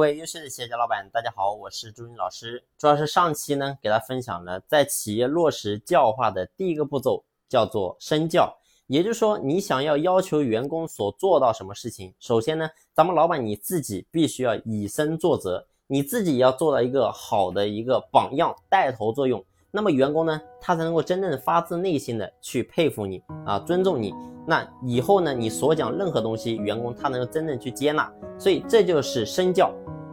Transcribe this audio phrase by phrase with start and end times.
[0.00, 2.64] 各位优秀的企业家老板，大家好，我是朱云老师。
[2.78, 8.50] 主要是上期呢，给大家分享了在企业落实教化的第一个步骤，叫做身教。
[8.86, 19.44] 也就是说，你想要要求员工所做到什么事情，首先呢，咱们老板你自己必须要以身作则，你自己要做到一个好的一个榜样，带头作用。
[19.70, 24.14] 那么员工呢，他才能够真正发自内心的去佩服你啊，尊重你。
[24.46, 28.10] 那以后呢，你所讲任何东西，员工他能够真正去接纳。
[28.38, 29.70] 所以这就是身教。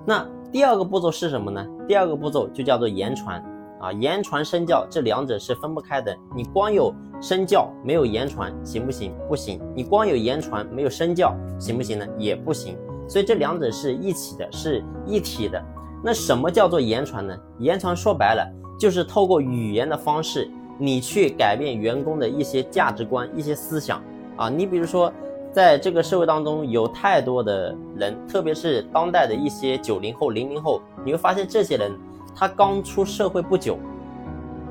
[0.07, 1.67] 那第二个步骤是什么呢？
[1.85, 3.43] 第二个步骤就叫做言传
[3.82, 6.15] 啊，言传身教这两者是分不开的。
[6.33, 9.13] 你光有身教没有言传行不行？
[9.27, 9.61] 不行。
[9.75, 12.07] 你光有言传没有身教行不行呢？
[12.18, 12.77] 也不行。
[13.05, 15.61] 所以这两者是一起的，是一体的。
[16.01, 17.37] 那什么叫做言传呢？
[17.60, 18.49] 言传说白了
[18.79, 20.49] 就是透过语言的方式，
[20.79, 24.01] 你去改变员工的一些价值观、一些思想
[24.37, 24.47] 啊。
[24.47, 25.11] 你比如说。
[25.51, 31.92] 在这个社会当中，有太多的人，特别是当代的一些九零后、零零后，你会发现这些人，
[32.36, 33.80] 他刚出社会不久，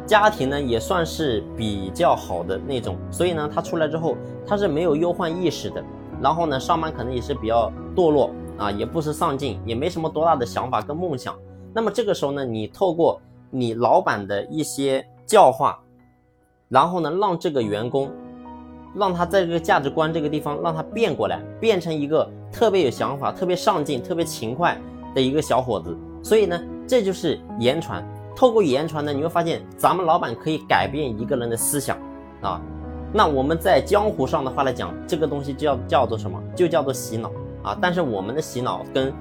[0.07, 5.83] 家庭呢也算是比较好的那种，所以呢，他出来之后，他是没有忧患意识的，
[6.21, 11.35] 然后呢，上班可能也是比较堕落啊，也不思上进，也没什么多大的想法跟梦想。
[11.75, 15.81] 那么这个时候呢，你透过你老板的一些教化，
[16.69, 18.09] 然后呢，让这个员工。
[18.99, 24.77] 让他在这个价值观这个地方，让他变过来，变成一个特别有想法、特别上进、特别勤快
[25.15, 25.97] 的一个小伙子。
[26.23, 28.03] 所以呢，这就是言传。
[28.35, 31.97] 透过言传呢，你会发现咱们老板可以改变一个人的思想
[32.41, 32.61] 啊。
[33.13, 36.43] 那我们在江湖上的话来讲，这个东西就叫叫做什么？
[36.55, 37.31] 就叫做洗脑
[37.63, 37.79] 啊。
[37.81, 39.13] 但是我们的洗脑跟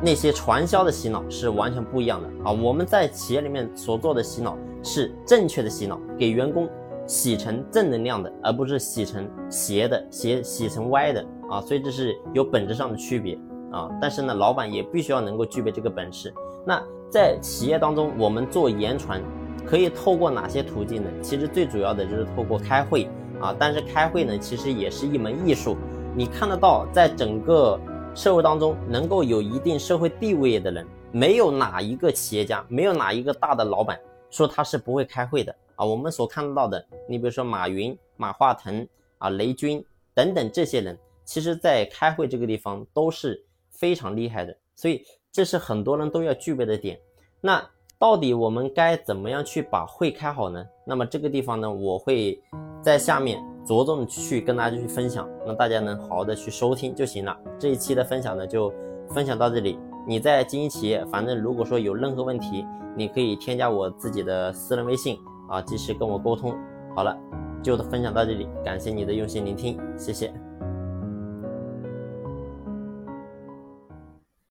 [0.00, 2.52] 那些传销的洗脑是完全不一样的啊。
[2.52, 6.68] 我们在企业里面所做的洗脑是正确的洗脑，给员工。
[7.06, 13.38] 洗成正能量的，而不是洗成邪的，洗洗成歪的啊，所以这是有本质上的区别
[13.70, 13.88] 啊。
[14.00, 16.34] 但是呢，老板也必须要能够具备这个本事。
[16.66, 19.22] 那在企业当中，我们做言传，
[19.64, 21.10] 可以透过哪些途径呢？
[21.22, 23.08] 其实最主要的就是透过开会
[23.40, 23.54] 啊。
[23.56, 25.76] 但是开会呢，其实也是一门艺术。
[26.16, 27.78] 你看得到，在整个
[28.14, 33.96] 社会当中，能够有一定社会地位的人，没有哪一个企业家，没有哪一个大的老板
[34.28, 35.54] 说他是不会开会的。
[35.76, 38.86] 啊，我们所看到的，你比如说马云、马化腾
[39.18, 46.98] 啊、雷军等等这些人，其实在开会这个地方都是非常厉害的，所以这是很多人都要具备的点。
[47.40, 47.64] 那
[47.98, 50.64] 到底我们该怎么样去把会开好呢？
[50.84, 52.38] 那么这个地方呢，我会
[52.82, 57.36] 在下面着重去跟大家去分享，让大家能好好的去收听就行了。
[57.58, 58.72] 这一期的分享呢，就
[59.10, 59.78] 分享到这里。
[60.06, 62.64] 你在经营企业，反正如果说有任何问题，
[62.96, 65.18] 你可以添加我自己的私人微信。
[65.48, 66.54] 啊，及时跟我沟通。
[66.94, 67.16] 好了，
[67.62, 70.32] 就分享到这里，感谢你的用心聆听，谢谢。